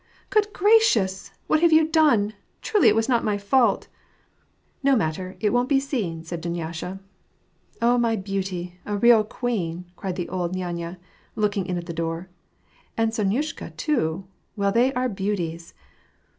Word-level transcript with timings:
"Good 0.31 0.51
gracious! 0.51 1.29
what 1.45 1.61
have 1.61 1.71
you 1.71 1.87
done! 1.87 2.33
Truly, 2.63 2.87
it 2.87 2.95
was 2.95 3.07
not 3.07 3.23
ray 3.23 3.37
faylt!" 3.37 3.85
"No 4.83 4.95
matter; 4.95 5.37
it 5.39 5.51
won't 5.51 5.69
be 5.69 5.79
seen," 5.79 6.23
said 6.23 6.41
Dunyasha." 6.41 6.99
0 7.81 7.99
my 7.99 8.15
beauty! 8.15 8.79
a 8.83 8.97
real 8.97 9.23
queen!" 9.23 9.85
cried 9.95 10.15
the 10.15 10.27
old 10.27 10.55
nyanya, 10.55 10.97
looking 11.35 11.67
in 11.67 11.77
at 11.77 11.85
the 11.85 11.93
door." 11.93 12.29
And 12.97 13.11
Sonyushka 13.11 13.77
too; 13.77 14.25
well, 14.55 14.71
they 14.71 14.91
are 14.95 15.07
beauties 15.07 15.75